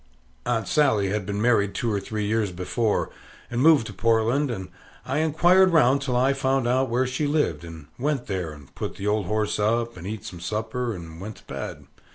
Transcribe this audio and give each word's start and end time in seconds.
Aunt 0.47 0.67
Sally 0.67 1.09
had 1.09 1.27
been 1.27 1.39
married 1.39 1.75
two 1.75 1.91
or 1.93 1.99
three 1.99 2.25
years 2.25 2.51
before, 2.51 3.11
and 3.51 3.61
moved 3.61 3.85
to 3.85 3.93
Portland; 3.93 4.49
and 4.49 4.69
I 5.05 5.19
inquired 5.19 5.69
round 5.73 6.01
till 6.01 6.15
I 6.15 6.33
found 6.33 6.67
out 6.67 6.89
where 6.89 7.05
she 7.05 7.27
lived, 7.27 7.63
and 7.63 7.85
went 7.99 8.25
there, 8.25 8.51
and 8.51 8.73
put 8.73 8.95
the 8.95 9.05
old 9.05 9.27
horse 9.27 9.59
up, 9.59 9.97
and 9.97 10.07
eat 10.07 10.25
some 10.25 10.39
supper, 10.39 10.95
and 10.95 11.21
went 11.21 11.35
to 11.35 11.43
bed. 11.45 11.85